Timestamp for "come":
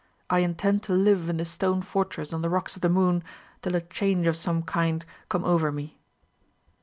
5.29-5.43